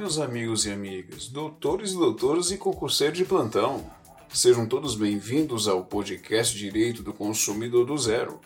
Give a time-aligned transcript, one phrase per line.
[0.00, 3.84] meus amigos e amigas, doutores e doutoras e concurseiros de plantão.
[4.32, 8.40] Sejam todos bem-vindos ao podcast Direito do Consumidor do Zero.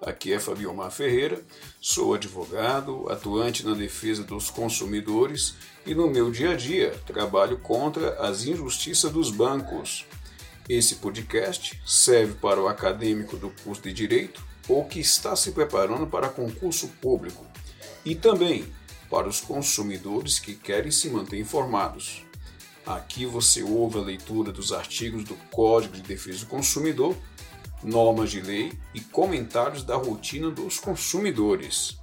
[0.00, 1.42] Aqui é Fabiomar Ferreira,
[1.80, 8.10] sou advogado, atuante na defesa dos consumidores e no meu dia a dia trabalho contra
[8.24, 10.06] as injustiças dos bancos.
[10.68, 16.06] Esse podcast serve para o acadêmico do curso de Direito ou que está se preparando
[16.06, 17.44] para concurso público
[18.04, 18.64] e também
[19.14, 22.24] para os consumidores que querem se manter informados.
[22.84, 27.16] Aqui você ouve a leitura dos artigos do Código de Defesa do Consumidor,
[27.80, 31.96] normas de lei e comentários da rotina dos consumidores.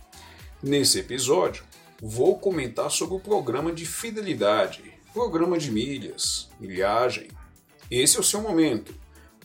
[0.64, 1.66] Nesse episódio,
[2.02, 4.82] vou comentar sobre o programa de fidelidade,
[5.12, 7.28] programa de milhas, milhagem.
[7.90, 8.96] Esse é o seu momento.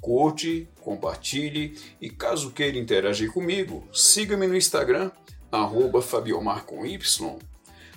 [0.01, 5.11] Curte, compartilhe e caso queira interagir comigo, siga-me no Instagram,
[5.51, 6.01] arroba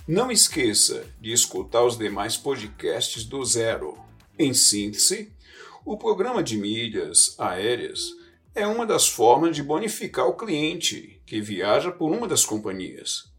[0.09, 3.95] não esqueça de escutar os demais podcasts do Zero.
[4.39, 5.31] Em síntese,
[5.85, 8.15] o programa de milhas aéreas
[8.55, 13.31] é uma das formas de bonificar o cliente que viaja por uma das companhias.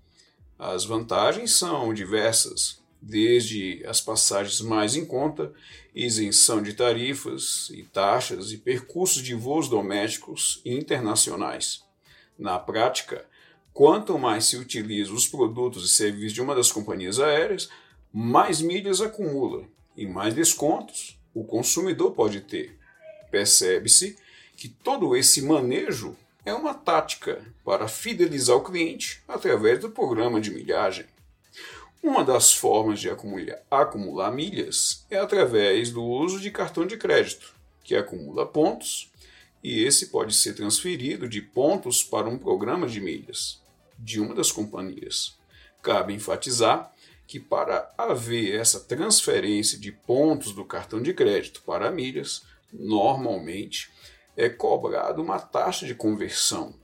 [0.56, 5.52] As vantagens são diversas, desde as passagens mais em conta,
[5.92, 11.82] isenção de tarifas e taxas e percursos de voos domésticos e internacionais.
[12.38, 13.26] Na prática,
[13.72, 17.68] Quanto mais se utiliza os produtos e serviços de uma das companhias aéreas,
[18.12, 19.64] mais milhas acumula
[19.96, 22.76] e mais descontos o consumidor pode ter.
[23.30, 24.16] Percebe-se
[24.56, 30.50] que todo esse manejo é uma tática para fidelizar o cliente através do programa de
[30.50, 31.06] milhagem.
[32.02, 37.54] Uma das formas de acumular, acumular milhas é através do uso de cartão de crédito,
[37.84, 39.09] que acumula pontos
[39.62, 43.60] e esse pode ser transferido de pontos para um programa de milhas
[44.00, 45.38] de uma das companhias.
[45.82, 46.92] Cabe enfatizar
[47.26, 53.90] que para haver essa transferência de pontos do cartão de crédito para milhas, normalmente
[54.36, 56.74] é cobrada uma taxa de conversão.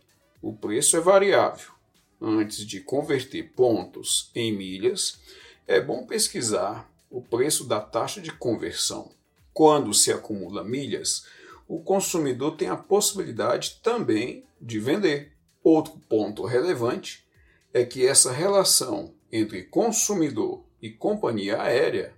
[0.41, 1.73] O preço é variável.
[2.21, 5.19] Antes de converter pontos em milhas,
[5.67, 9.11] é bom pesquisar o preço da taxa de conversão.
[9.53, 11.25] Quando se acumula milhas,
[11.69, 15.33] o consumidor tem a possibilidade também de vender.
[15.63, 17.27] Outro ponto relevante
[17.75, 22.15] é que essa relação entre consumidor e companhia aérea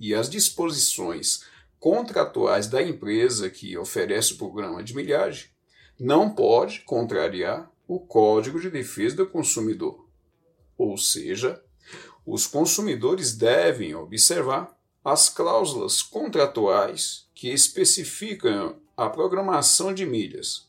[0.00, 1.44] e as disposições
[1.78, 5.48] contratuais da empresa que oferece o programa de milhagem
[5.98, 10.06] não pode contrariar o Código de Defesa do Consumidor.
[10.76, 11.62] Ou seja,
[12.24, 20.66] os consumidores devem observar as cláusulas contratuais que especificam a programação de milhas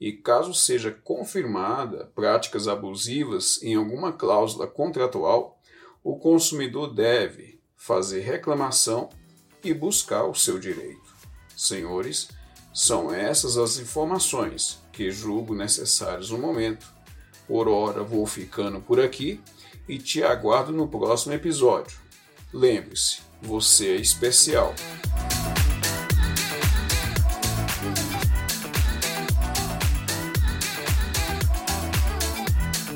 [0.00, 5.60] e caso seja confirmada práticas abusivas em alguma cláusula contratual,
[6.02, 9.10] o consumidor deve fazer reclamação
[9.62, 11.14] e buscar o seu direito.
[11.56, 12.28] Senhores,
[12.72, 16.86] são essas as informações que julgo necessárias no momento.
[17.46, 19.40] Por hora vou ficando por aqui
[19.88, 21.98] e te aguardo no próximo episódio.
[22.52, 24.74] Lembre-se, você é especial.